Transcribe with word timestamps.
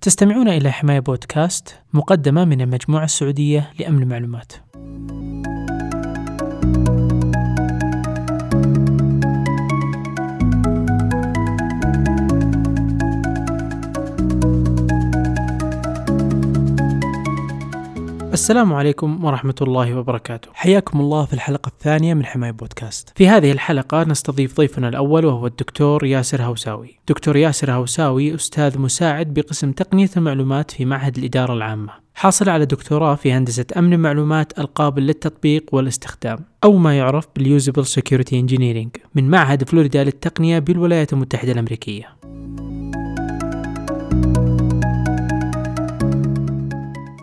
تستمعون 0.00 0.48
إلى 0.48 0.72
حماية 0.72 1.00
بودكاست 1.00 1.78
مقدمة 1.92 2.44
من 2.44 2.60
المجموعة 2.60 3.04
السعودية 3.04 3.70
لأمن 3.78 4.02
المعلومات. 4.02 4.52
السلام 18.40 18.72
عليكم 18.72 19.24
ورحمة 19.24 19.54
الله 19.62 19.94
وبركاته. 19.94 20.48
حياكم 20.54 21.00
الله 21.00 21.24
في 21.24 21.32
الحلقة 21.32 21.68
الثانية 21.68 22.14
من 22.14 22.24
حماية 22.24 22.50
بودكاست. 22.50 23.12
في 23.16 23.28
هذه 23.28 23.52
الحلقة 23.52 24.04
نستضيف 24.04 24.56
ضيفنا 24.56 24.88
الأول 24.88 25.24
وهو 25.24 25.46
الدكتور 25.46 26.04
ياسر 26.04 26.42
هوساوي. 26.42 26.98
دكتور 27.08 27.36
ياسر 27.36 27.72
هوساوي 27.72 28.34
أستاذ 28.34 28.78
مساعد 28.78 29.34
بقسم 29.34 29.72
تقنية 29.72 30.10
المعلومات 30.16 30.70
في 30.70 30.84
معهد 30.84 31.18
الإدارة 31.18 31.52
العامة. 31.52 31.92
حاصل 32.14 32.48
على 32.48 32.66
دكتوراه 32.66 33.14
في 33.14 33.32
هندسة 33.32 33.66
أمن 33.76 33.92
المعلومات 33.92 34.58
القابل 34.58 35.02
للتطبيق 35.02 35.64
والاستخدام 35.72 36.38
أو 36.64 36.76
ما 36.76 36.98
يعرف 36.98 37.26
بال 37.36 37.48
usable 37.48 37.86
security 37.86 38.40
engineering 38.40 38.90
من 39.14 39.30
معهد 39.30 39.68
فلوريدا 39.68 40.04
للتقنية 40.04 40.58
بالولايات 40.58 41.12
المتحدة 41.12 41.52
الأمريكية. 41.52 42.16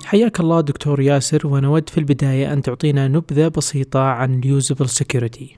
حياك 0.07 0.39
الله 0.39 0.61
دكتور 0.61 1.01
ياسر 1.01 1.47
ونود 1.47 1.89
في 1.89 1.97
البداية 1.97 2.53
أن 2.53 2.61
تعطينا 2.61 3.07
نبذة 3.07 3.47
بسيطة 3.47 3.99
عن 3.99 4.39
ال 4.39 4.46
usable 4.46 4.89
security 4.89 5.57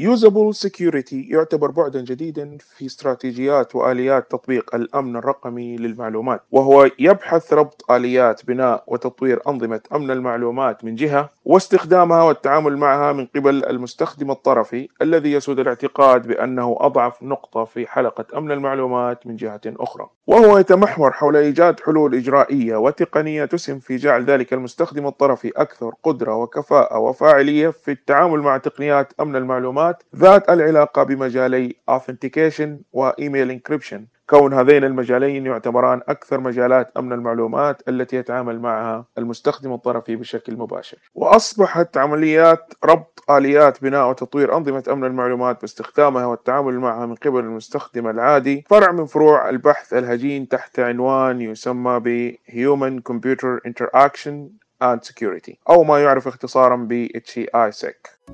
Usable 0.00 0.54
Security 0.66 1.12
يعتبر 1.12 1.70
بعدا 1.70 2.00
جديدا 2.00 2.58
في 2.76 2.86
استراتيجيات 2.86 3.76
وآليات 3.76 4.30
تطبيق 4.30 4.74
الأمن 4.74 5.16
الرقمي 5.16 5.76
للمعلومات، 5.76 6.42
وهو 6.50 6.90
يبحث 6.98 7.52
ربط 7.52 7.90
آليات 7.90 8.46
بناء 8.46 8.84
وتطوير 8.86 9.40
أنظمة 9.48 9.80
أمن 9.94 10.10
المعلومات 10.10 10.84
من 10.84 10.94
جهة، 10.94 11.30
واستخدامها 11.44 12.22
والتعامل 12.22 12.76
معها 12.76 13.12
من 13.12 13.26
قبل 13.26 13.64
المستخدم 13.64 14.30
الطرفي 14.30 14.88
الذي 15.02 15.32
يسود 15.32 15.58
الاعتقاد 15.58 16.26
بأنه 16.26 16.76
أضعف 16.80 17.22
نقطة 17.22 17.64
في 17.64 17.86
حلقة 17.86 18.38
أمن 18.38 18.50
المعلومات 18.50 19.26
من 19.26 19.36
جهة 19.36 19.60
أخرى، 19.66 20.06
وهو 20.28 20.58
يتمحور 20.58 21.12
حول 21.12 21.36
إيجاد 21.36 21.80
حلول 21.80 22.14
إجرائية 22.14 22.76
وتقنية 22.76 23.44
تسهم 23.44 23.78
في 23.78 23.96
جعل 23.96 24.24
ذلك 24.24 24.52
المستخدم 24.52 25.06
الطرفي 25.06 25.52
أكثر 25.56 25.94
قدرة 26.02 26.34
وكفاءة 26.36 26.98
وفاعلية 26.98 27.68
في 27.68 27.90
التعامل 27.90 28.38
مع 28.40 28.58
تقنيات 28.58 29.12
أمن 29.20 29.36
المعلومات 29.36 30.02
ذات 30.16 30.50
العلاقة 30.50 31.02
بمجالي 31.02 31.76
Authentication 31.90 32.68
وإيميل 32.92 33.60
Encryption. 33.60 34.17
كون 34.30 34.54
هذين 34.54 34.84
المجالين 34.84 35.46
يعتبران 35.46 36.00
أكثر 36.08 36.40
مجالات 36.40 36.92
أمن 36.96 37.12
المعلومات 37.12 37.88
التي 37.88 38.16
يتعامل 38.16 38.60
معها 38.60 39.04
المستخدم 39.18 39.72
الطرفي 39.72 40.16
بشكل 40.16 40.56
مباشر. 40.56 40.98
وأصبحت 41.14 41.96
عمليات 41.96 42.74
ربط 42.84 43.24
آليات 43.30 43.82
بناء 43.82 44.10
وتطوير 44.10 44.56
أنظمة 44.56 44.84
أمن 44.92 45.04
المعلومات 45.04 45.60
باستخدامها 45.60 46.26
والتعامل 46.26 46.78
معها 46.78 47.06
من 47.06 47.14
قبل 47.14 47.40
المستخدم 47.40 48.08
العادي 48.08 48.64
فرع 48.70 48.92
من 48.92 49.06
فروع 49.06 49.48
البحث 49.48 49.94
الهجين 49.94 50.48
تحت 50.48 50.80
عنوان 50.80 51.40
يسمى 51.40 52.00
ب 52.04 52.34
Human 52.48 53.02
Computer 53.12 53.60
Interaction 53.68 54.34
and 54.82 54.98
Security 55.10 55.54
أو 55.70 55.84
ما 55.84 56.02
يعرف 56.02 56.28
اختصارا 56.28 56.76
ب 56.76 57.08
HCISEC 57.16 58.30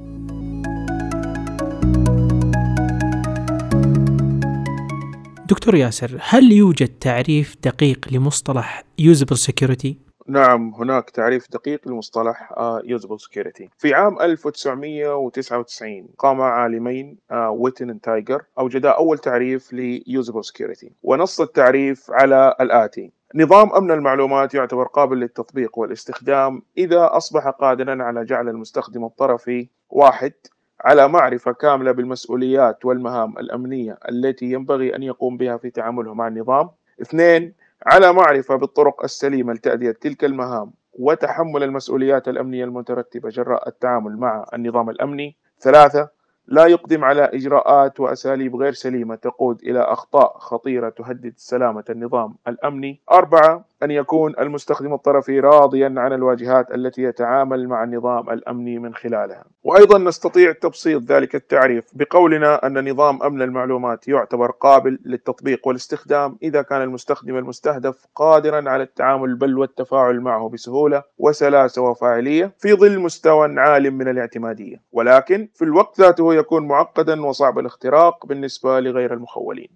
دكتور 5.49 5.75
ياسر 5.75 6.19
هل 6.21 6.53
يوجد 6.53 6.89
تعريف 6.89 7.57
دقيق 7.65 8.09
لمصطلح 8.13 8.85
usable 9.01 9.37
security؟ 9.37 9.95
نعم 10.29 10.75
هناك 10.75 11.11
تعريف 11.11 11.51
دقيق 11.51 11.89
لمصطلح 11.89 12.53
usable 12.85 13.19
security. 13.19 13.69
في 13.79 13.95
عام 13.95 14.21
1999 14.21 16.09
قام 16.19 16.41
عالمين 16.41 17.19
ويتن 17.33 18.01
تايجر 18.01 18.43
أوجدا 18.59 18.91
أول 18.91 19.19
تعريف 19.19 19.73
ل 19.73 20.01
usable 20.01 20.43
security. 20.49 20.89
ونص 21.03 21.41
التعريف 21.41 22.11
على 22.11 22.55
الآتي. 22.61 23.13
نظام 23.35 23.73
أمن 23.73 23.91
المعلومات 23.91 24.55
يعتبر 24.55 24.85
قابل 24.85 25.17
للتطبيق 25.21 25.79
والاستخدام 25.79 26.63
إذا 26.79 27.09
أصبح 27.13 27.49
قادرا 27.49 28.03
على 28.03 28.25
جعل 28.25 28.49
المستخدم 28.49 29.05
الطرفي 29.05 29.69
واحد 29.91 30.33
على 30.81 31.09
معرفة 31.09 31.53
كاملة 31.53 31.93
بالمسؤوليات 31.93 32.85
والمهام 32.85 33.39
الأمنية 33.39 33.99
التي 34.09 34.47
ينبغي 34.47 34.97
أن 34.97 35.03
يقوم 35.03 35.37
بها 35.37 35.57
في 35.57 35.71
تعامله 35.71 36.15
مع 36.15 36.29
النظام. 36.29 36.71
اثنين 37.03 37.55
على 37.87 38.13
معرفة 38.13 38.57
بالطرق 38.57 39.05
السليمة 39.05 39.53
لتأدية 39.53 39.91
تلك 39.91 40.25
المهام 40.25 40.73
وتحمل 40.93 41.63
المسؤوليات 41.63 42.29
الأمنية 42.29 42.65
المترتبة 42.65 43.29
جراء 43.29 43.69
التعامل 43.69 44.17
مع 44.17 44.47
النظام 44.55 44.91
الأمني. 44.91 45.37
ثلاثة 45.61 46.09
لا 46.47 46.67
يقدم 46.67 47.05
على 47.05 47.23
إجراءات 47.23 48.01
وأساليب 48.01 48.57
غير 48.57 48.73
سليمة. 48.73 49.15
تقود 49.15 49.63
إلى 49.63 49.81
أخطاء 49.81 50.37
خطيرة 50.39 50.89
تهدد 50.89 51.33
سلامة 51.37 51.85
النظام 51.91 52.35
الأمني. 52.49 53.01
أربعة 53.13 53.65
أن 53.83 53.91
يكون 53.91 54.35
المستخدم 54.39 54.95
الطرفي 54.95 55.41
راضيا 55.41 55.95
عن 55.97 56.13
الواجهات 56.13 56.75
التي 56.75 57.03
يتعامل 57.03 57.69
مع 57.69 57.85
النظام 57.85 58.31
الأمني 58.31 58.79
من 58.79 58.95
خلالها. 58.95 59.45
وأيضا 59.65 59.99
نستطيع 59.99 60.53
تبسيط 60.53 61.03
ذلك 61.03 61.35
التعريف 61.35 61.85
بقولنا 61.93 62.67
أن 62.67 62.91
نظام 62.91 63.23
أمن 63.23 63.43
المعلومات 63.43 64.09
يعتبر 64.09 64.51
قابل 64.51 64.99
للتطبيق 65.05 65.69
والاستخدام 65.69 66.39
إذا 66.43 66.63
كان 66.63 66.83
المستخدم 66.83 67.37
المستهدف 67.37 68.07
قادرا 68.15 68.71
على 68.71 68.83
التعامل 68.83 69.35
بل 69.35 69.59
والتفاعل 69.59 70.21
معه 70.21 70.49
بسهولة 70.49 71.03
وسلاسة 71.19 71.83
وفاعلية 71.83 72.53
في 72.59 72.75
ظل 72.75 72.99
مستوى 72.99 73.61
عال 73.61 73.91
من 73.91 74.09
الاعتمادية. 74.09 74.83
ولكن 74.93 75.49
في 75.55 75.65
الوقت 75.65 76.01
ذاته 76.01 76.34
يكون 76.35 76.69
معقدا 76.69 77.27
وصعب 77.27 77.59
الاختراق 77.59 78.27
بالنسبة 78.27 78.81
لغير 78.81 79.15
المخولين. 79.15 79.69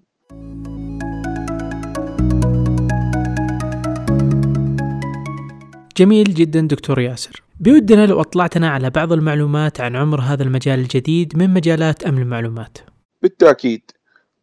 جميل 5.97 6.25
جدا 6.25 6.61
دكتور 6.61 7.01
ياسر. 7.01 7.43
بودنا 7.61 8.07
لو 8.07 8.21
أطلعتنا 8.21 8.71
على 8.71 8.91
بعض 8.91 9.13
المعلومات 9.13 9.81
عن 9.81 9.97
عمر 9.97 10.21
هذا 10.21 10.43
المجال 10.43 10.79
الجديد 10.79 11.37
من 11.37 11.51
مجالات 11.51 12.03
أمن 12.03 12.23
المعلومات. 12.23 12.79
بالتأكيد 13.23 13.91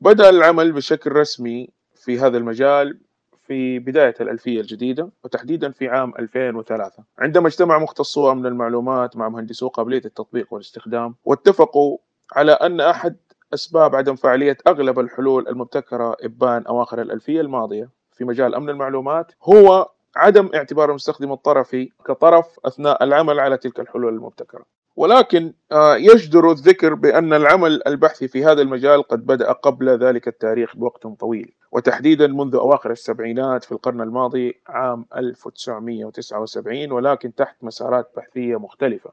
بدأ 0.02 0.30
العمل 0.30 0.72
بشكل 0.72 1.12
رسمي 1.12 1.70
في 1.96 2.20
هذا 2.20 2.38
المجال 2.38 3.00
في 3.48 3.80
بداية 3.80 4.16
الألفية 4.22 4.62
الجديدة 4.62 5.10
وتحديدا 5.24 5.72
في 5.72 5.88
عام 5.88 6.14
2003 6.20 7.04
عندما 7.20 7.48
اجتمع 7.48 7.80
مختصو 7.80 8.32
أمن 8.32 8.46
المعلومات 8.46 9.18
مع 9.18 9.30
مهندسو 9.30 9.68
قابلية 9.68 10.02
التطبيق 10.06 10.54
والاستخدام 10.54 11.16
واتفقوا 11.26 11.98
على 12.34 12.52
أن 12.52 12.82
أحد 12.82 13.16
أسباب 13.54 13.96
عدم 13.96 14.16
فاعلية 14.16 14.58
أغلب 14.68 15.00
الحلول 15.00 15.48
المبتكرة 15.48 16.18
إبان 16.22 16.66
أواخر 16.66 17.02
الألفية 17.02 17.42
الماضية 17.42 17.90
في 18.12 18.26
مجال 18.26 18.56
أمن 18.56 18.70
المعلومات 18.70 19.32
هو 19.44 19.90
عدم 20.16 20.50
اعتبار 20.56 20.90
المستخدم 20.90 21.32
الطرفي 21.32 21.90
كطرف 22.06 22.60
أثناء 22.66 23.04
العمل 23.04 23.40
على 23.40 23.58
تلك 23.58 23.80
الحلول 23.80 24.14
المبتكرة. 24.14 24.66
ولكن 24.96 25.54
آه، 25.72 25.96
يجدر 25.96 26.52
الذكر 26.52 26.94
بأن 26.94 27.34
العمل 27.34 27.82
البحثي 27.88 28.28
في 28.28 28.46
هذا 28.46 28.62
المجال 28.62 29.04
قد 29.04 29.26
بدأ 29.26 29.52
قبل 29.52 29.90
ذلك 29.90 30.28
التاريخ 30.28 30.76
بوقت 30.76 31.08
طويل 31.08 31.54
وتحديدا 31.72 32.28
منذ 32.28 32.56
أواخر 32.56 32.92
السبعينات 32.92 33.64
في 33.64 33.72
القرن 33.72 34.02
الماضي 34.02 34.62
عام 34.68 35.06
1979 35.16 36.92
ولكن 36.92 37.36
تحت 37.36 37.56
مسارات 37.62 38.12
بحثية 38.18 38.60
مختلفة. 38.60 39.12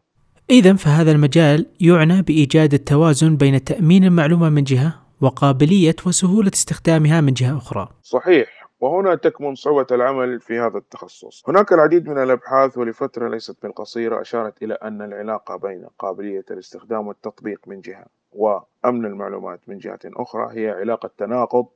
إذا 0.53 0.75
فهذا 0.75 1.13
المجال 1.13 1.67
يعنى 1.81 2.23
بإيجاد 2.23 2.75
التوازن 2.75 3.37
بين 3.37 3.65
تأمين 3.65 4.05
المعلومة 4.05 4.49
من 4.49 4.65
جهة 4.65 4.95
وقابلية 5.21 5.97
وسهولة 6.07 6.51
استخدامها 6.55 7.21
من 7.21 7.33
جهة 7.33 7.57
أخرى. 7.57 7.89
صحيح. 8.03 8.69
وهنا 8.81 9.15
تكمن 9.15 9.55
صعوبة 9.55 9.87
العمل 9.91 10.41
في 10.41 10.59
هذا 10.59 10.79
التخصص. 10.79 11.49
هناك 11.49 11.73
العديد 11.73 12.09
من 12.09 12.23
الأبحاث 12.23 12.79
ولفترة 12.79 13.29
ليست 13.29 13.57
بالقصيرة 13.63 14.21
أشارت 14.21 14.63
إلى 14.63 14.75
أن 14.75 15.03
العلاقة 15.03 15.57
بين 15.57 15.87
قابلية 15.99 16.45
الاستخدام 16.51 17.07
والتطبيق 17.07 17.61
من 17.67 17.81
جهة 17.81 18.07
وأمن 18.33 19.05
المعلومات 19.05 19.61
من 19.69 19.79
جهة 19.79 20.01
أخرى 20.05 20.61
هي 20.61 20.71
علاقة 20.71 21.11
تناقض 21.19 21.67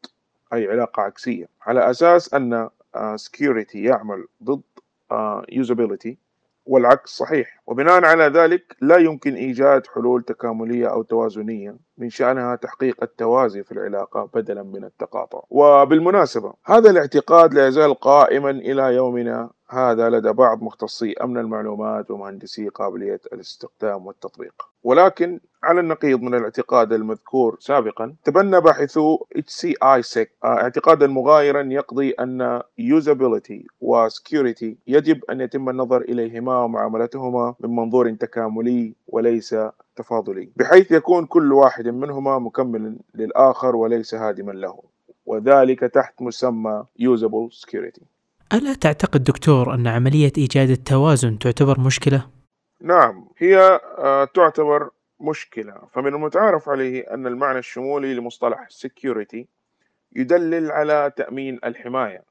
أي 0.53 0.69
علاقة 0.69 1.03
عكسية 1.03 1.49
على 1.63 1.91
أساس 1.91 2.35
أن 2.35 2.69
آه، 2.95 3.17
security 3.17 3.75
يعمل 3.77 4.27
ضد 4.43 4.63
آه، 5.11 5.47
usability 5.53 6.26
والعكس 6.67 7.11
صحيح. 7.11 7.63
وبناء 7.67 8.05
على 8.05 8.25
ذلك 8.25 8.77
لا 8.81 8.97
يمكن 8.97 9.35
إيجاد 9.35 9.87
حلول 9.87 10.23
تكاملية 10.23 10.93
أو 10.93 11.03
توازنية. 11.03 11.86
من 11.99 12.11
شأنها 12.11 12.57
تحقيق 12.57 12.97
التوازي 13.03 13.63
في 13.63 13.73
العلاقة 13.73 14.29
بدلا 14.35 14.63
من 14.63 14.85
التقاطع. 14.85 15.41
وبالمناسبة 15.51 16.53
هذا 16.65 16.91
الاعتقاد 16.91 17.55
لا 17.55 17.69
يزال 17.69 17.95
قائما 17.95 18.51
إلى 18.51 18.83
يومنا. 18.95 19.51
هذا 19.69 20.11
لدى 20.11 20.33
بعض 20.33 20.63
مختصي 20.63 21.13
أمن 21.13 21.39
المعلومات 21.39 22.11
ومهندسي 22.11 22.69
قابلية 22.69 23.21
الاستخدام 23.33 24.07
والتطبيق. 24.07 24.55
ولكن 24.85 25.41
على 25.63 25.81
النقيض 25.81 26.23
من 26.23 26.35
الاعتقاد 26.35 26.93
المذكور 26.93 27.57
سابقا 27.61 28.15
تبنى 28.25 28.61
باحثو 28.61 29.19
HCI-SEC 29.39 30.27
اعتقادا 30.45 31.07
مغايرا 31.07 31.63
يقضي 31.63 32.11
أن 32.11 32.61
usability 32.81 33.67
و 33.81 34.09
security 34.09 34.75
يجب 34.87 35.25
أن 35.31 35.41
يتم 35.41 35.69
النظر 35.69 36.01
إليهما 36.01 36.59
ومعاملتهما 36.59 37.55
من 37.61 37.77
منظور 37.77 38.11
تكاملي 38.11 38.95
وليس 39.09 39.57
تفاضلي 39.97 40.51
بحيث 40.57 40.93
يكون 40.93 41.27
كل 41.27 41.53
واحد 41.53 41.89
منهما 41.89 42.39
مكملا 42.39 42.97
للآخر 43.15 43.77
وليس 43.77 44.15
هادما 44.15 44.53
له 44.53 44.83
وذلك 45.27 45.81
تحت 45.81 46.23
مسمى 46.23 46.85
usable 47.01 47.67
security 47.67 48.03
ألا 48.53 48.75
تعتقد 48.75 49.25
دكتور 49.25 49.75
أن 49.75 49.87
عملية 49.87 50.33
إيجاد 50.39 50.71
التوازن 50.71 51.39
تعتبر 51.39 51.81
مشكلة؟ 51.81 52.27
نعم 52.81 53.29
هي 53.39 53.81
آه، 53.99 54.25
تعتبر 54.25 54.91
مشكلة 55.21 55.75
فمن 55.93 56.15
المتعارف 56.15 56.69
عليه 56.69 57.15
أن 57.15 57.27
المعنى 57.27 57.59
الشمولي 57.59 58.15
لمصطلح 58.15 58.69
security 58.71 59.45
يدلل 60.17 60.71
على 60.71 61.13
تأمين 61.17 61.59
الحماية 61.65 62.23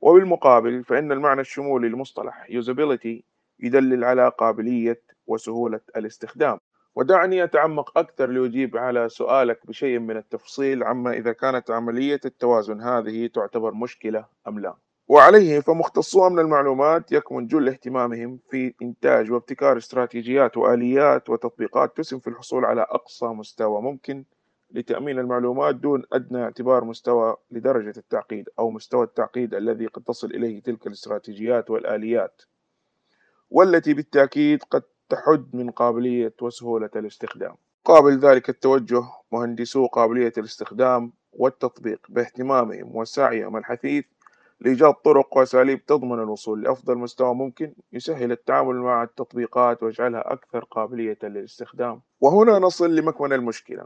وبالمقابل 0.00 0.84
فإن 0.84 1.12
المعنى 1.12 1.40
الشمولي 1.40 1.88
لمصطلح 1.88 2.46
usability 2.50 3.22
يدلل 3.60 4.04
على 4.04 4.32
قابلية 4.38 5.00
وسهولة 5.26 5.80
الاستخدام 5.96 6.58
ودعني 6.94 7.44
أتعمق 7.44 7.98
أكثر 7.98 8.26
لأجيب 8.30 8.76
على 8.76 9.08
سؤالك 9.08 9.66
بشيء 9.66 9.98
من 9.98 10.16
التفصيل 10.16 10.82
عما 10.82 11.12
إذا 11.12 11.32
كانت 11.32 11.70
عملية 11.70 12.20
التوازن 12.24 12.80
هذه 12.80 13.26
تعتبر 13.26 13.74
مشكلة 13.74 14.24
أم 14.48 14.58
لا؟ 14.60 14.74
وعليه 15.08 15.60
فمختصو 15.60 16.26
أمن 16.26 16.38
المعلومات 16.38 17.12
يكمن 17.12 17.46
جل 17.46 17.68
اهتمامهم 17.68 18.38
في 18.50 18.74
إنتاج 18.82 19.30
وابتكار 19.30 19.76
استراتيجيات 19.76 20.56
وآليات 20.56 21.30
وتطبيقات 21.30 21.96
تسهم 21.96 22.20
في 22.20 22.28
الحصول 22.28 22.64
على 22.64 22.82
أقصى 22.82 23.26
مستوى 23.26 23.82
ممكن 23.82 24.24
لتأمين 24.70 25.18
المعلومات 25.18 25.74
دون 25.74 26.02
أدنى 26.12 26.42
اعتبار 26.42 26.84
مستوى 26.84 27.36
لدرجة 27.50 27.94
التعقيد 27.96 28.48
أو 28.58 28.70
مستوى 28.70 29.04
التعقيد 29.04 29.54
الذي 29.54 29.86
قد 29.86 30.02
تصل 30.02 30.26
إليه 30.26 30.62
تلك 30.62 30.86
الاستراتيجيات 30.86 31.70
والآليات 31.70 32.42
والتي 33.50 33.94
بالتأكيد 33.94 34.62
قد 34.62 34.82
تحد 35.12 35.56
من 35.56 35.70
قابلية 35.70 36.34
وسهولة 36.42 36.90
الاستخدام. 36.96 37.54
قابل 37.84 38.18
ذلك 38.18 38.48
التوجه 38.48 39.02
مهندسو 39.32 39.86
قابلية 39.86 40.32
الاستخدام 40.38 41.12
والتطبيق 41.32 42.06
باهتمامهم 42.08 42.96
وسعيهم 42.96 43.56
الحثيث 43.56 44.04
لإيجاد 44.60 44.94
طرق 44.94 45.36
وأساليب 45.36 45.86
تضمن 45.86 46.18
الوصول 46.18 46.62
لأفضل 46.62 46.98
مستوى 46.98 47.34
ممكن 47.34 47.74
يسهل 47.92 48.32
التعامل 48.32 48.76
مع 48.76 49.02
التطبيقات 49.02 49.82
ويجعلها 49.82 50.32
أكثر 50.32 50.64
قابلية 50.64 51.18
للاستخدام. 51.22 52.00
وهنا 52.20 52.58
نصل 52.58 52.96
لمكمن 52.96 53.32
المشكلة. 53.32 53.84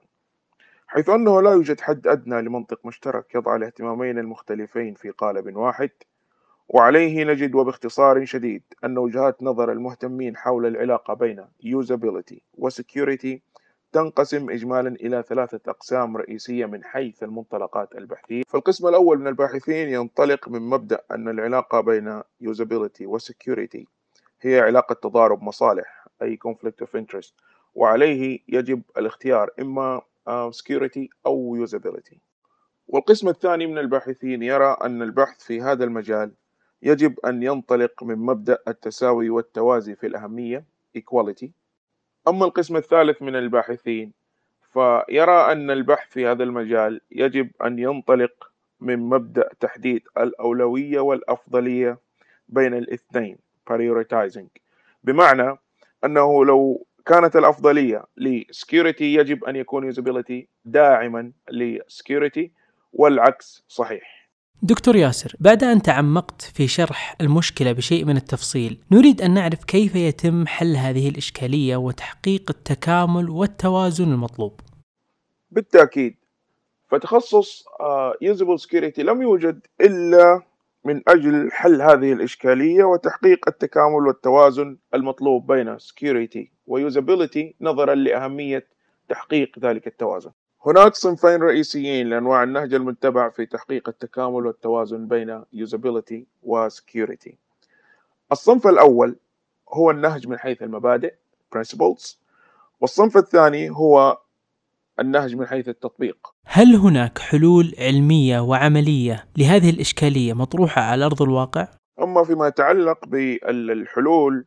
حيث 0.87 1.08
أنه 1.08 1.43
لا 1.43 1.52
يوجد 1.52 1.81
حد 1.81 2.06
أدنى 2.06 2.43
لمنطق 2.43 2.87
مشترك 2.87 3.34
يضع 3.34 3.56
الاهتمامين 3.56 4.19
المختلفين 4.19 4.94
في 4.94 5.11
قالب 5.11 5.56
واحد 5.56 5.90
وعليه 6.69 7.25
نجد 7.25 7.55
وباختصار 7.55 8.25
شديد 8.25 8.63
أن 8.85 8.99
وجهات 8.99 9.43
نظر 9.43 9.73
المهتمين 9.73 10.37
حول 10.37 10.67
العلاقة 10.67 11.15
بين 11.15 11.45
usability 11.65 12.39
و 12.55 12.71
security 12.71 13.39
تنقسم 13.93 14.51
إجمالا 14.51 14.89
إلى 14.89 15.25
ثلاثة 15.29 15.71
أقسام 15.71 16.17
رئيسية 16.17 16.67
من 16.67 16.85
حيث 16.85 17.23
المنطلقات 17.23 17.95
البحثية. 17.95 18.43
فالقسم 18.49 18.89
الأول 18.89 19.19
من 19.19 19.27
الباحثين 19.27 19.89
ينطلق 19.89 20.49
من 20.49 20.63
مبدأ 20.63 21.01
أن 21.11 21.29
العلاقة 21.29 21.81
بين 21.81 22.21
usability 22.21 23.03
و 23.03 23.19
security 23.19 23.85
هي 24.41 24.61
علاقة 24.61 24.95
تضارب 24.95 25.43
مصالح 25.43 26.07
أي 26.23 26.39
conflict 26.49 26.85
of 26.85 27.01
interest 27.01 27.33
وعليه 27.75 28.39
يجب 28.49 28.83
الاختيار 28.97 29.51
إما 29.61 30.03
آه، 30.29 30.51
security 30.51 31.07
أو 31.27 31.67
usability. 31.67 32.17
والقسم 32.89 33.29
الثاني 33.29 33.67
من 33.67 33.79
الباحثين 33.79 34.43
يرى 34.43 34.77
أن 34.83 35.03
البحث 35.03 35.43
في 35.43 35.61
هذا 35.61 35.85
المجال 35.85 36.33
يجب 36.82 37.20
أن 37.26 37.43
ينطلق 37.43 38.02
من 38.02 38.19
مبدأ 38.19 38.58
التساوي 38.69 39.31
والتوازي 39.31 39.94
في 39.94 40.06
الأهمية 40.06 40.64
equality. 40.99 41.49
أما 42.28 42.44
القسم 42.44 42.76
الثالث 42.76 43.23
من 43.23 43.37
الباحثين 43.37 44.12
فيرى 44.73 45.52
أن 45.52 45.70
البحث 45.70 46.11
في 46.11 46.26
هذا 46.26 46.43
المجال 46.43 47.00
يجب 47.11 47.50
أن 47.64 47.78
ينطلق 47.78 48.50
من 48.81 48.99
مبدأ 48.99 49.49
تحديد 49.61 50.02
الأولوية 50.19 51.00
والأفضلية 51.00 51.99
بين 52.49 52.75
الاثنين 52.75 53.38
prioritizing. 53.70 54.46
بمعنى 55.05 55.58
أنه 56.05 56.44
لو 56.44 56.87
كانت 57.06 57.37
الأفضلية 57.37 58.05
ل 58.17 58.27
security 58.27 59.14
يجب 59.14 59.44
أن 59.44 59.56
يكون 59.56 59.93
usability 59.93 60.44
داعما 60.64 61.32
ل 61.50 61.62
security 61.62 62.53
والعكس 62.93 63.64
صحيح. 63.69 64.16
دكتور 64.62 64.97
ياسر 64.97 65.37
بعد 65.41 65.64
أن 65.64 65.82
تعمقت 65.82 66.43
في 66.43 66.69
شرح 66.69 67.17
المشكلة 67.20 67.73
بشيء 67.73 68.05
من 68.05 68.17
التفصيل 68.17 68.79
نريد 68.93 69.23
أن 69.23 69.35
نعرف 69.35 69.64
كيف 69.64 69.94
يتم 69.94 70.47
حل 70.47 70.76
هذه 70.76 71.08
الإشكالية 71.08 71.76
وتحقيق 71.76 72.50
التكامل 72.50 73.31
والتوازن 73.31 74.12
المطلوب. 74.12 74.61
بالتأكيد 75.50 76.17
فتخصص 76.88 77.64
usable 78.23 78.58
uh, 78.58 78.61
security 78.61 79.03
لم 79.03 79.23
يوجد 79.23 79.67
إلا 79.81 80.43
من 80.85 81.03
أجل 81.08 81.53
حل 81.53 81.82
هذه 81.82 82.12
الإشكالية 82.12 82.85
وتحقيق 82.85 83.49
التكامل 83.49 84.06
والتوازن 84.06 84.76
المطلوب 84.94 85.53
بين 85.53 85.79
security 85.79 86.53
و 86.67 86.75
usability 86.75 87.55
نظرا 87.61 87.94
لأهمية 87.94 88.67
تحقيق 89.08 89.58
ذلك 89.58 89.87
التوازن. 89.87 90.31
هناك 90.67 90.95
صنفين 90.95 91.43
رئيسيين 91.43 92.09
لأنواع 92.09 92.43
النهج 92.43 92.75
المتبع 92.75 93.31
في 93.31 93.47
تحقيق 93.47 93.89
التكامل 93.89 94.47
والتوازن 94.47 95.09
بين 95.09 95.43
usability 95.43 96.25
و 96.43 96.69
security. 96.69 97.35
الصنف 98.33 98.67
الأول 98.67 99.17
هو 99.73 99.91
النهج 99.91 100.29
من 100.29 100.39
حيث 100.39 100.63
المبادئ 100.63 101.15
principles 101.57 102.17
والصنف 102.81 103.17
الثاني 103.17 103.71
هو 103.71 104.19
النهج 105.01 105.37
من 105.37 105.47
حيث 105.47 105.69
التطبيق. 105.69 106.35
هل 106.45 106.77
هناك 106.77 107.19
حلول 107.19 107.75
علمية 107.79 108.41
وعملية 108.41 109.25
لهذه 109.37 109.71
الإشكالية 109.71 110.33
مطروحة 110.33 110.83
على 110.83 111.05
أرض 111.05 111.23
الواقع؟ 111.23 111.69
أما 112.03 112.25
فيما 112.25 112.47
يتعلق 112.47 113.07
بالحلول 113.07 114.45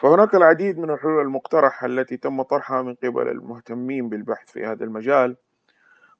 فهناك 0.00 0.34
العديد 0.34 0.78
من 0.78 0.90
الحلول 0.90 1.22
المقترحة 1.22 1.86
التي 1.86 2.16
تم 2.16 2.42
طرحها 2.42 2.82
من 2.82 2.94
قبل 2.94 3.28
المهتمين 3.28 4.08
بالبحث 4.08 4.50
في 4.50 4.66
هذا 4.66 4.84
المجال. 4.84 5.36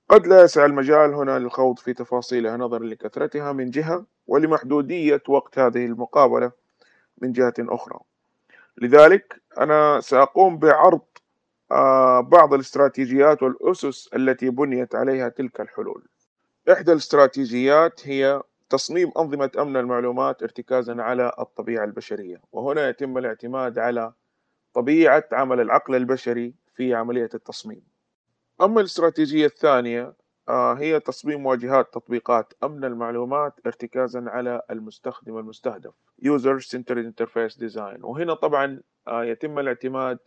قد 0.09 0.27
لا 0.27 0.43
يسع 0.43 0.65
المجال 0.65 1.15
هنا 1.15 1.39
للخوض 1.39 1.79
في 1.79 1.93
تفاصيلها 1.95 2.57
نظرا 2.57 2.85
لكثرتها 2.85 3.53
من 3.53 3.71
جهة 3.71 4.07
ولمحدودية 4.27 5.23
وقت 5.29 5.59
هذه 5.59 5.87
المقابلة 5.87 6.53
من 7.19 7.33
جهة 7.33 7.55
أخرى. 7.59 8.01
لذلك 8.79 9.43
أنا 9.59 10.01
سأقوم 10.01 10.59
بعرض 10.59 11.01
آه، 11.73 12.21
بعض 12.21 12.55
الاستراتيجيات 12.55 13.43
والأسس 13.43 14.11
التي 14.15 14.51
بنيت 14.51 14.95
عليها 14.95 15.29
تلك 15.29 15.61
الحلول. 15.61 16.05
إحدى 16.73 16.93
الاستراتيجيات 16.93 18.09
هي 18.09 18.43
تصميم 18.71 19.13
أنظمة 19.19 19.51
أمن 19.59 19.77
المعلومات 19.77 20.43
ارتكازا 20.43 21.03
على 21.03 21.33
الطبيعة 21.39 21.85
البشرية 21.85 22.41
وهنا 22.53 22.89
يتم 22.89 23.19
الاعتماد 23.19 23.79
على 23.79 24.13
طبيعة 24.75 25.25
عمل 25.33 25.61
العقل 25.61 25.95
البشري 25.95 26.55
في 26.75 26.95
عملية 26.95 27.31
التصميم. 27.35 27.83
أما 28.63 28.81
الاستراتيجية 28.81 29.47
الثانية 29.47 30.13
آه، 30.49 30.75
هي 30.75 31.01
تصميم 31.01 31.47
واجهات 31.47 31.95
تطبيقات 31.95 32.53
أمن 32.65 32.85
المعلومات 32.85 33.55
ارتكازا 33.67 34.25
على 34.27 34.63
المستخدم 34.71 35.39
المستهدف 35.39 35.93
User 36.25 36.61
Centered 36.61 37.05
Interface 37.05 37.57
Design. 37.59 38.05
وهنا 38.05 38.35
طبعا 38.35 38.81
آه، 39.09 39.25
يتم 39.25 39.59
الاعتماد 39.59 40.19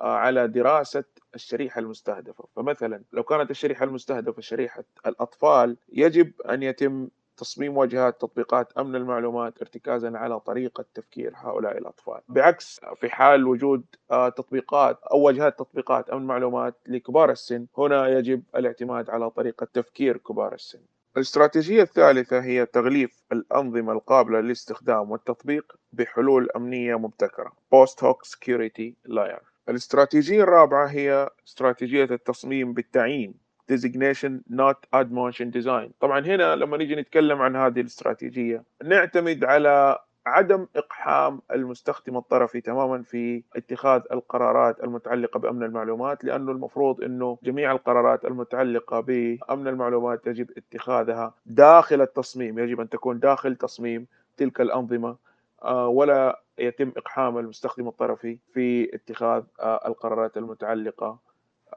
آه، 0.00 0.16
على 0.16 0.48
دراسة 0.48 1.04
الشريحة 1.34 1.78
المستهدفة. 1.78 2.44
فمثلا 2.56 3.02
لو 3.12 3.22
كانت 3.22 3.50
الشريحة 3.50 3.84
المستهدفة 3.84 4.42
شريحة 4.42 4.84
الأطفال 5.06 5.76
يجب 5.92 6.40
أن 6.40 6.62
يتم 6.62 7.08
تصميم 7.40 7.76
واجهات 7.76 8.20
تطبيقات 8.20 8.72
أمن 8.78 8.96
المعلومات 8.96 9.54
ارتكازا 9.60 10.12
على 10.14 10.40
طريقة 10.40 10.84
تفكير 10.94 11.32
هؤلاء 11.36 11.78
الأطفال. 11.78 12.20
بعكس 12.28 12.80
في 13.00 13.10
حال 13.10 13.46
وجود 13.46 13.84
آه، 14.10 14.28
تطبيقات 14.28 14.98
أو 15.12 15.20
واجهات 15.20 15.58
تطبيقات 15.58 16.10
أمن 16.10 16.26
معلومات 16.26 16.74
لكبار 16.86 17.30
السن 17.30 17.66
هنا 17.78 18.08
يجب 18.08 18.42
الاعتماد 18.56 19.10
على 19.10 19.30
طريقة 19.30 19.68
تفكير 19.72 20.16
كبار 20.16 20.54
السن. 20.54 20.80
الاستراتيجية 21.16 21.82
الثالثة 21.82 22.40
هي 22.40 22.66
تغليف 22.66 23.22
الأنظمة 23.32 23.92
القابلة 23.92 24.40
للاستخدام 24.40 25.10
والتطبيق 25.10 25.76
بحلول 25.92 26.48
أمنية 26.56 26.98
مبتكرة 26.98 27.52
Post 27.74 28.04
Hoc 28.04 28.30
Security 28.30 28.92
Layer. 29.08 29.42
الاستراتيجية 29.68 30.42
الرابعة 30.42 30.86
هي 30.86 31.30
استراتيجية 31.46 32.04
التصميم 32.04 32.72
بالتعيين. 32.72 33.49
Designation 33.72 34.32
not 34.50 34.76
add 34.92 35.08
motion 35.12 35.50
design. 35.50 35.90
طبعا 36.00 36.20
هنا 36.20 36.56
لما 36.56 36.76
نيجي 36.76 36.94
نتكلم 36.94 37.42
عن 37.42 37.56
هذه 37.56 37.80
الاستراتيجية 37.80 38.64
نعتمد 38.84 39.44
على 39.44 39.98
عدم 40.26 40.66
إقحام 40.76 41.40
المستخدم 41.50 42.16
الطرفي 42.16 42.60
تماما 42.60 43.02
في 43.02 43.42
اتخاذ 43.56 44.02
القرارات 44.12 44.84
المتعلقة 44.84 45.38
بأمن 45.38 45.62
المعلومات 45.62 46.24
لأنه 46.24 46.52
المفروض 46.52 47.02
أنه 47.02 47.38
جميع 47.42 47.72
القرارات 47.72 48.24
المتعلقة 48.24 49.00
بأمن 49.00 49.68
المعلومات 49.68 50.26
يجب 50.26 50.50
اتخاذها 50.56 51.34
داخل 51.46 52.00
التصميم 52.00 52.58
يجب 52.58 52.80
أن 52.80 52.88
تكون 52.88 53.18
داخل 53.18 53.56
تصميم 53.56 54.06
تلك 54.36 54.60
الأنظمة 54.60 55.16
آه، 55.62 55.88
ولا 55.88 56.42
يتم 56.58 56.92
إقحام 56.96 57.38
المستخدم 57.38 57.88
الطرفي 57.88 58.38
في 58.52 58.94
اتخاذ 58.94 59.42
آه، 59.60 59.88
القرارات 59.88 60.36
المتعلقة 60.36 61.18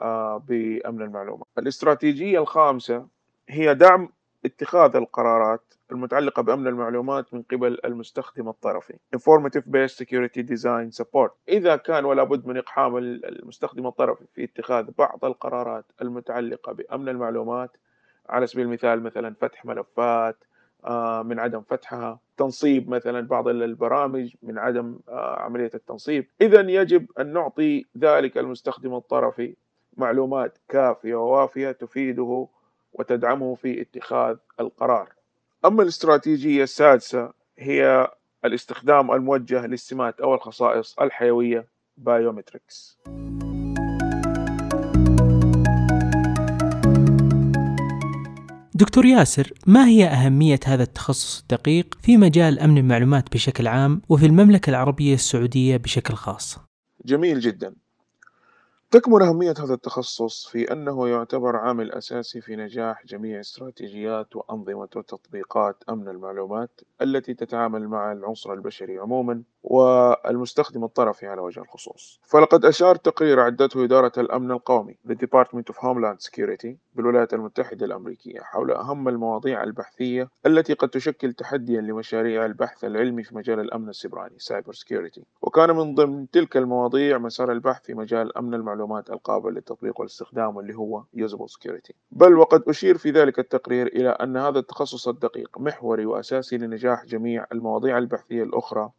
آه، 0.01 0.37
بأمن 0.47 1.01
المعلومات 1.01 1.47
الاستراتيجية 1.57 2.39
الخامسة 2.39 3.07
هي 3.49 3.75
دعم 3.75 4.09
اتخاذ 4.45 4.95
القرارات 4.95 5.73
المتعلقة 5.91 6.41
بأمن 6.41 6.67
المعلومات 6.67 7.33
من 7.33 7.41
قبل 7.41 7.77
المستخدم 7.85 8.49
الطرفي. 8.49 8.93
Informative 9.15 9.63
Based 9.63 9.97
Security 9.97 10.43
Design 10.43 11.03
Support. 11.03 11.31
إذا 11.49 11.75
كان 11.75 12.05
ولا 12.05 12.23
بد 12.23 12.47
من 12.47 12.57
إقحام 12.57 12.97
المستخدم 12.97 13.87
الطرفي 13.87 14.25
في 14.33 14.43
اتخاذ 14.43 14.91
بعض 14.97 15.25
القرارات 15.25 15.85
المتعلقة 16.01 16.71
بأمن 16.73 17.09
المعلومات 17.09 17.77
على 18.29 18.47
سبيل 18.47 18.65
المثال 18.65 19.03
مثلا 19.03 19.35
فتح 19.41 19.65
ملفات 19.65 20.43
آه، 20.85 21.23
من 21.23 21.39
عدم 21.39 21.61
فتحها 21.61 22.19
تنصيب 22.37 22.89
مثلا 22.89 23.27
بعض 23.27 23.47
البرامج 23.47 24.35
من 24.43 24.57
عدم 24.57 24.99
آه، 25.09 25.39
عملية 25.39 25.71
التنصيب. 25.73 26.27
إذا 26.41 26.61
يجب 26.61 27.05
أن 27.19 27.33
نعطي 27.33 27.85
ذلك 27.97 28.37
المستخدم 28.37 28.95
الطرفي 28.95 29.55
معلومات 29.97 30.57
كافية 30.69 31.15
ووافية 31.15 31.71
تفيده 31.71 32.47
وتدعمه 32.93 33.55
في 33.55 33.81
اتخاذ 33.81 34.37
القرار. 34.59 35.09
أما 35.65 35.83
الاستراتيجية 35.83 36.63
السادسة 36.63 37.33
هي 37.57 38.07
الاستخدام 38.45 39.11
الموجه 39.11 39.65
للسمات 39.65 40.21
أو 40.21 40.35
الخصائص 40.35 40.99
الحيوية 40.99 41.67
بايومتريكس 41.97 42.97
دكتور 48.75 49.05
ياسر 49.05 49.53
ما 49.67 49.87
هي 49.87 50.07
أهمية 50.07 50.59
هذا 50.65 50.83
التخصص 50.83 51.41
الدقيق 51.41 51.97
في 52.01 52.17
مجال 52.17 52.59
أمن 52.59 52.77
المعلومات 52.77 53.33
بشكل 53.33 53.67
عام 53.67 54.01
وفي 54.09 54.25
المملكة 54.25 54.69
العربية 54.69 55.13
السعودية 55.13 55.77
بشكل 55.77 56.13
خاص؟ 56.13 56.57
جميل 57.05 57.39
جدا. 57.39 57.75
تكمن 58.93 59.21
أهمية 59.21 59.53
هذا 59.59 59.73
التخصص 59.73 60.47
في 60.47 60.71
أنه 60.71 61.07
يعتبر 61.09 61.55
عامل 61.55 61.91
أساسي 61.91 62.41
في 62.41 62.55
نجاح 62.55 63.05
جميع 63.05 63.39
استراتيجيات 63.39 64.35
وأنظمة 64.35 64.89
وتطبيقات 64.95 65.83
أمن 65.89 66.07
المعلومات 66.07 66.81
التي 67.01 67.33
تتعامل 67.33 67.87
مع 67.87 68.11
العنصر 68.11 68.53
البشري 68.53 68.97
عموما 68.97 69.43
والمستخدم 69.63 70.83
الطرفي 70.83 71.27
على 71.27 71.41
وجه 71.41 71.59
الخصوص. 71.59 72.19
فلقد 72.23 72.65
أشار 72.65 72.95
تقرير 72.95 73.39
عدته 73.39 73.83
إدارة 73.83 74.11
الأمن 74.17 74.51
القومي 74.51 74.97
The 75.07 75.15
Department 75.15 75.73
of 75.73 75.77
Homeland 75.77 76.21
Security 76.29 76.75
بالولايات 76.95 77.33
المتحدة 77.33 77.85
الأمريكية 77.85 78.39
حول 78.41 78.71
أهم 78.71 79.07
المواضيع 79.07 79.63
البحثية 79.63 80.29
التي 80.45 80.73
قد 80.73 80.89
تشكل 80.89 81.33
تحديا 81.33 81.81
لمشاريع 81.81 82.45
البحث 82.45 82.83
العلمي 82.85 83.23
في 83.23 83.35
مجال 83.35 83.59
الأمن 83.59 83.89
السيبراني 83.89 84.37
Cyber 84.39 84.73
Security. 84.73 85.21
وكان 85.41 85.75
من 85.75 85.95
ضمن 85.95 86.29
تلك 86.29 86.57
المواضيع 86.57 87.17
مسار 87.17 87.51
البحث 87.51 87.85
في 87.85 87.93
مجال 87.93 88.37
أمن 88.37 88.53
المعلومات 88.53 89.09
القابل 89.09 89.53
للتطبيق 89.53 89.99
والاستخدام 89.99 90.59
اللي 90.59 90.75
هو 90.75 91.03
Usable 91.17 91.47
Security. 91.53 91.91
بل 92.11 92.33
وقد 92.37 92.63
أشير 92.67 92.97
في 92.97 93.11
ذلك 93.11 93.39
التقرير 93.39 93.87
إلى 93.87 94.09
أن 94.09 94.37
هذا 94.37 94.59
التخصص 94.59 95.07
الدقيق 95.07 95.59
محوري 95.59 96.05
وأساسي 96.05 96.57
لنجاح 96.57 97.05
جميع 97.05 97.45
المواضيع 97.51 97.97
البحثية 97.97 98.43
الأخرى 98.43 98.89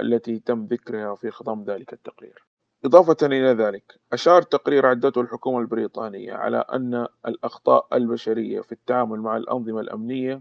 التي 0.00 0.38
تم 0.38 0.66
ذكرها 0.66 1.14
في 1.14 1.30
خضم 1.30 1.64
ذلك 1.64 1.92
التقرير. 1.92 2.46
إضافة 2.86 3.26
إلى 3.26 3.52
ذلك 3.52 4.00
أشار 4.12 4.42
تقرير 4.42 4.86
عدته 4.86 5.20
الحكومة 5.20 5.58
البريطانية 5.58 6.34
على 6.34 6.64
أن 6.72 7.06
الأخطاء 7.26 7.86
البشرية 7.92 8.60
في 8.60 8.72
التعامل 8.72 9.20
مع 9.20 9.36
الأنظمة 9.36 9.80
الأمنية 9.80 10.40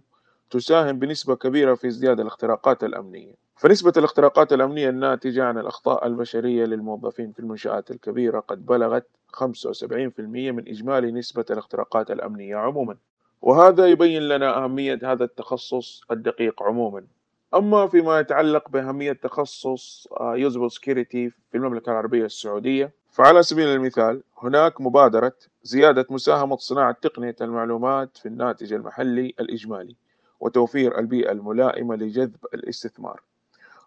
تساهم 0.50 1.00
بنسبة 1.00 1.36
كبيرة 1.36 1.75
في 1.75 1.88
ازدياد 1.88 2.20
الاختراقات 2.20 2.84
الأمنية. 2.84 3.34
فنسبة 3.56 3.94
الاختراقات 3.98 4.54
الأمنية 4.54 4.90
الناتجة 4.90 5.44
عن 5.44 5.58
الأخطاء 5.58 6.08
البشرية 6.08 6.66
للموظفين 6.66 7.32
في 7.32 7.40
المنشآت 7.40 7.92
الكبيرة 7.92 8.40
قد 8.40 8.66
بلغت 8.66 9.08
75% 9.34 10.20
من 10.52 10.68
إجمالي 10.68 11.12
نسبة 11.12 11.46
الاختراقات 11.52 12.12
الأمنية 12.12 12.56
عموما. 12.56 12.98
وهذا 13.42 13.88
يبين 13.88 14.22
لنا 14.22 14.64
أهمية 14.64 15.00
هذا 15.04 15.24
التخصص 15.24 16.02
الدقيق 16.12 16.64
عموما. 16.64 17.06
أما 17.54 17.88
فيما 17.88 18.20
يتعلق 18.20 18.70
بأهمية 18.70 19.14
تخصص 19.14 20.08
usable 20.22 20.72
security 20.72 21.29
في 21.30 21.58
المملكة 21.58 21.90
العربية 21.92 22.25
السعودية 22.25 22.92
فعلى 23.12 23.44
سبيل 23.44 23.68
المثال 23.68 24.24
هناك 24.38 24.82
مبادرة 24.82 25.34
زيادة 25.64 26.06
مساهمة 26.10 26.58
صناعة 26.58 26.98
تقنية 27.02 27.36
المعلومات 27.42 28.18
في 28.18 28.25
الناتج 28.25 28.74
المحلي 28.74 29.34
الإجمالي 29.40 29.96
وتوفير 30.40 31.00
البيئة 31.00 31.32
الملائمة 31.32 31.96
لجذب 31.96 32.36
الاستثمار. 32.54 33.22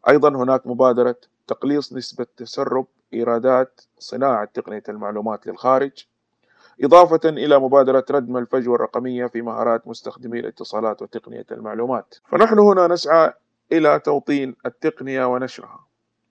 أيضا 0.09 0.29
هناك 0.29 0.67
مبادرة 0.67 1.17
تقليص 1.47 1.93
نسبة 1.93 2.27
تسرب 2.37 2.87
إيرادات 3.15 3.81
صناعة 3.99 4.49
تقنية 4.55 4.83
المعلومات 4.89 5.47
للخارج 5.47 5.93
إضافة 6.85 7.21
إلى 7.29 7.59
مبادرة 7.59 8.05
ردم 8.11 8.37
الفجوة 8.37 8.75
الرقمية 8.75 9.27
في 9.27 9.43
مهارات 9.43 9.89
مستخدمي 9.89 10.41
الاتصالات 10.41 11.03
وتقنية 11.03 11.47
المعلومات. 11.51 12.15
فنحن 12.25 12.59
هنا 12.59 12.87
نسعى 12.87 13.33
إلى 13.73 13.99
توطين 13.99 14.57
التقنية 14.67 15.25
ونشرها 15.25 15.89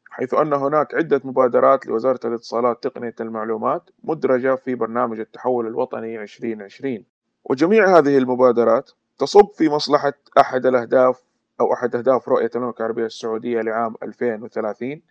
حيث 0.09 0.33
أن 0.33 0.53
هناك 0.53 0.95
عدة 0.95 1.21
مبادرات 1.23 1.87
لوزارة 1.87 2.19
الاتصالات 2.25 2.83
تقنية 2.83 3.15
المعلومات 3.19 3.89
مدرجة 4.03 4.55
في 4.55 4.75
برنامج 4.75 5.19
التحول 5.19 5.67
الوطني 5.67 6.21
2020 6.21 7.03
وجميع 7.45 7.97
هذه 7.97 8.17
المبادرات 8.17 8.91
تصب 9.17 9.49
في 9.53 9.69
مصلحة 9.69 10.13
أحد 10.39 10.65
الأهداف 10.65 11.23
أو 11.61 11.73
أحد 11.73 11.95
أهداف 11.95 12.29
رؤية 12.29 12.49
المملكة 12.55 12.79
العربية 12.79 13.05
السعودية 13.05 13.61
لعام 13.61 13.95
2030 14.03 15.01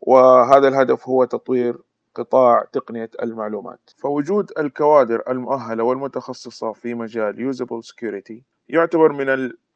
وهذا 0.00 0.68
الهدف 0.68 1.08
هو 1.08 1.24
تطوير 1.24 1.78
قطاع 2.14 2.64
تقنية 2.72 3.10
المعلومات. 3.22 3.90
فوجود 3.96 4.50
الكوادر 4.58 5.22
المؤهلة 5.28 5.84
والمتخصصة 5.84 6.72
في 6.72 6.94
مجال 6.94 7.54
Usable 7.54 7.88
Security 7.90 8.34
يعتبر 8.68 9.12
من 9.12 9.28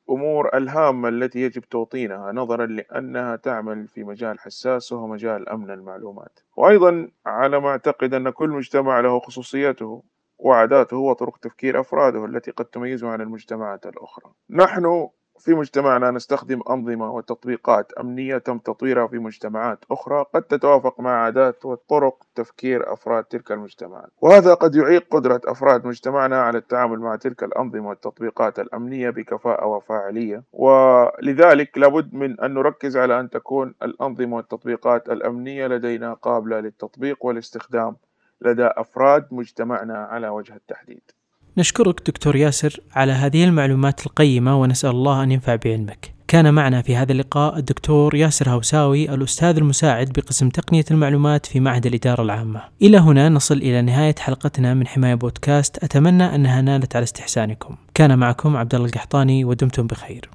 الأمور 0.09 0.56
الهامة 0.56 1.09
التي 1.09 1.40
يجب 1.40 1.62
توطينها 1.62 2.32
نظرا 2.32 2.66
لأنها 2.66 3.37
تعمل 3.37 3.88
في 3.88 4.04
مجال 4.04 4.40
حساس 4.40 4.92
وهو 4.92 5.06
مجال 5.06 5.49
أمن 5.49 5.71
المعلومات. 5.71 6.40
وأيضا 6.56 7.09
على 7.26 7.61
ما 7.61 7.68
أعتقد 7.68 8.14
أن 8.14 8.30
كل 8.30 8.50
مجتمع 8.50 9.00
له 9.00 9.21
خصوصيته 9.21 10.02
وعاداته 10.38 10.97
وطرق 10.97 11.37
تفكير 11.37 11.80
أفراده 11.80 12.25
التي 12.25 12.50
قد 12.50 12.64
تميزه 12.64 13.09
عن 13.09 13.21
المجتمعات 13.21 13.87
الأخرى. 13.87 14.32
نحن 14.50 15.09
في 15.38 15.54
مجتمعنا 15.54 16.10
نستخدم 16.10 16.60
أنظمة 16.70 17.12
وتطبيقات 17.12 17.92
أمنية 17.92 18.38
تم 18.38 18.58
تطويرها 18.58 19.06
في 19.06 19.18
مجتمعات 19.18 19.84
أخرى 19.90 20.24
قد 20.34 20.42
تتوافق 20.42 21.00
مع 21.00 21.10
عادات 21.24 21.66
وطرق 21.66 22.26
تفكير 22.34 22.92
أفراد 22.92 23.24
تلك 23.24 23.52
المجتمعات 23.52 24.10
وهذا 24.20 24.54
قد 24.54 24.74
يعيق 24.74 25.06
قدرة 25.10 25.40
أفراد 25.44 25.86
مجتمعنا 25.86 26.42
على 26.42 26.58
التعامل 26.58 26.98
مع 26.98 27.16
تلك 27.16 27.44
الأنظمة 27.44 27.88
والتطبيقات 27.88 28.58
الأمنية 28.58 29.10
بكفاءة 29.10 29.66
وفاعلية. 29.66 30.44
ولذلك 30.52 31.78
لابد 31.78 32.14
من 32.14 32.40
أن 32.40 32.54
نركز 32.54 32.96
على 32.96 33.20
أن 33.20 33.30
تكون 33.30 33.74
الأنظمة 33.82 34.36
والتطبيقات 34.36 35.08
الأمنية 35.08 35.66
لدينا 35.66 36.14
قابلة 36.14 36.60
للتطبيق 36.60 37.24
والاستخدام 37.24 37.96
لدى 38.40 38.66
أفراد 38.66 39.28
مجتمعنا 39.30 39.98
على 39.98 40.28
وجه 40.28 40.54
التحديد. 40.54 41.10
نشكرك 41.59 42.02
دكتور 42.06 42.37
ياسر 42.37 42.80
على 42.92 43.12
هذه 43.12 43.44
المعلومات 43.44 44.06
القيمة 44.06 44.61
ونسأل 44.61 44.90
الله 44.90 45.23
أن 45.23 45.32
ينفع 45.32 45.56
بعلمك. 45.56 46.14
كان 46.28 46.54
معنا 46.54 46.82
في 46.82 46.97
هذا 46.97 47.12
اللقاء 47.12 47.59
الدكتور 47.59 48.14
ياسر 48.14 48.50
هوساوي 48.50 49.14
الأستاذ 49.14 49.56
المساعد 49.56 50.12
بقسم 50.12 50.49
تقنية 50.49 50.85
المعلومات 50.90 51.47
في 51.47 51.61
معهد 51.61 51.87
الإدارة 51.87 52.23
العامة. 52.23 52.62
إلى 52.82 52.99
هنا 52.99 53.28
نصل 53.28 53.56
إلى 53.56 53.82
نهاية 53.82 54.14
حلقتنا 54.18 54.75
من 54.75 54.87
حماية 54.87 55.14
بودكاست. 55.14 55.85
أتمنى 55.85 56.35
أنها 56.35 56.61
نالت 56.61 56.97
على 56.97 57.02
استحسانكم. 57.02 57.76
كان 57.94 58.18
معكم 58.18 58.56
عبد 58.56 58.75
الله 58.75 58.87
القحطاني 58.87 59.44
ودمتم 59.44 59.87
بخير. 59.87 60.30